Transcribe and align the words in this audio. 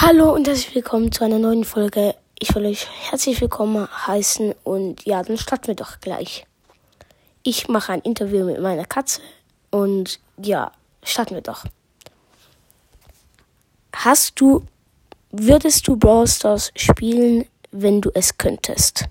Hallo 0.00 0.34
und 0.34 0.48
herzlich 0.48 0.74
willkommen 0.74 1.12
zu 1.12 1.22
einer 1.22 1.38
neuen 1.38 1.62
Folge. 1.62 2.16
Ich 2.40 2.52
will 2.56 2.66
euch 2.66 2.88
herzlich 3.08 3.40
willkommen 3.40 3.86
heißen 4.08 4.52
und 4.64 5.06
ja, 5.06 5.22
dann 5.22 5.38
starten 5.38 5.68
wir 5.68 5.76
doch 5.76 6.00
gleich. 6.00 6.46
Ich 7.44 7.68
mache 7.68 7.92
ein 7.92 8.00
Interview 8.00 8.44
mit 8.44 8.60
meiner 8.60 8.86
Katze 8.86 9.20
und 9.70 10.18
ja, 10.36 10.72
starten 11.04 11.36
wir 11.36 11.42
doch. 11.42 11.64
Hast 13.94 14.40
du, 14.40 14.64
würdest 15.30 15.86
du 15.86 15.96
Brawl 15.96 16.26
Stars 16.26 16.72
spielen, 16.74 17.44
wenn 17.70 18.00
du 18.00 18.10
es 18.14 18.36
könntest? 18.36 19.04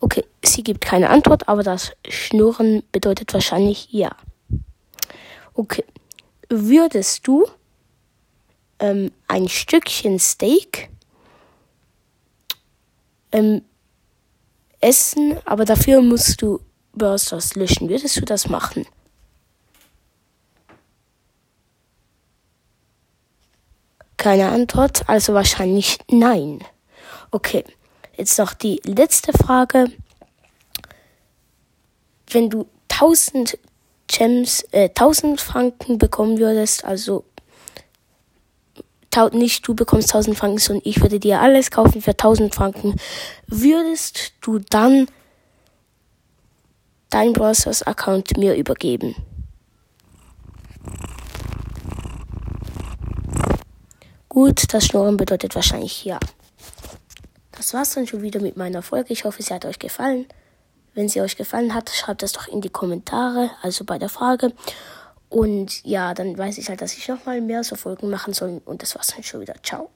Okay, 0.00 0.24
sie 0.42 0.62
gibt 0.62 0.80
keine 0.80 1.10
Antwort, 1.10 1.48
aber 1.48 1.62
das 1.62 1.92
Schnurren 2.08 2.82
bedeutet 2.92 3.34
wahrscheinlich 3.34 3.88
ja. 3.90 4.16
Okay, 5.52 5.84
würdest 6.60 7.26
du 7.26 7.46
ähm, 8.78 9.12
ein 9.28 9.48
Stückchen 9.48 10.18
Steak 10.18 10.90
ähm, 13.30 13.62
essen, 14.80 15.38
aber 15.44 15.64
dafür 15.64 16.02
musst 16.02 16.42
du 16.42 16.60
Bursters 16.92 17.54
löschen. 17.54 17.88
Würdest 17.88 18.16
du 18.16 18.24
das 18.24 18.48
machen? 18.48 18.86
Keine 24.16 24.50
Antwort, 24.50 25.08
also 25.08 25.34
wahrscheinlich 25.34 25.98
nein. 26.08 26.62
Okay, 27.30 27.64
jetzt 28.16 28.38
noch 28.38 28.54
die 28.54 28.80
letzte 28.84 29.32
Frage. 29.32 29.86
Wenn 32.28 32.50
du 32.50 32.66
1000 32.88 33.58
Gems, 34.12 34.62
äh, 34.72 34.90
1000 34.90 35.40
Franken 35.40 35.98
bekommen 35.98 36.38
würdest, 36.38 36.84
also 36.84 37.24
nicht 39.32 39.66
du 39.68 39.74
bekommst 39.74 40.08
1000 40.08 40.36
Franken, 40.36 40.58
sondern 40.58 40.82
ich 40.86 41.00
würde 41.00 41.20
dir 41.20 41.40
alles 41.40 41.70
kaufen 41.70 42.00
für 42.00 42.12
1000 42.12 42.54
Franken, 42.54 42.96
würdest 43.46 44.32
du 44.40 44.58
dann 44.58 45.06
dein 47.10 47.32
Browsers 47.32 47.82
Account 47.82 48.36
mir 48.38 48.54
übergeben? 48.56 49.14
Gut, 54.30 54.72
das 54.72 54.86
Schnurren 54.86 55.18
bedeutet 55.18 55.54
wahrscheinlich 55.54 56.06
ja. 56.06 56.18
Das 57.50 57.74
war's 57.74 57.92
dann 57.92 58.06
schon 58.06 58.22
wieder 58.22 58.40
mit 58.40 58.56
meiner 58.56 58.82
Folge. 58.82 59.12
Ich 59.12 59.24
hoffe, 59.24 59.42
sie 59.42 59.52
hat 59.52 59.66
euch 59.66 59.78
gefallen. 59.78 60.26
Wenn 60.94 61.08
sie 61.08 61.20
euch 61.20 61.36
gefallen 61.36 61.74
hat, 61.74 61.90
schreibt 61.90 62.22
das 62.22 62.32
doch 62.32 62.48
in 62.48 62.60
die 62.60 62.68
Kommentare, 62.68 63.50
also 63.62 63.84
bei 63.84 63.98
der 63.98 64.08
Frage. 64.08 64.52
Und 65.28 65.82
ja, 65.84 66.12
dann 66.12 66.36
weiß 66.36 66.58
ich 66.58 66.68
halt, 66.68 66.82
dass 66.82 66.92
ich 66.92 67.08
nochmal 67.08 67.40
mehr 67.40 67.64
so 67.64 67.76
Folgen 67.76 68.10
machen 68.10 68.34
soll. 68.34 68.60
Und 68.66 68.82
das 68.82 68.94
war's 68.94 69.08
dann 69.08 69.22
schon 69.22 69.40
wieder. 69.40 69.54
Ciao. 69.62 69.88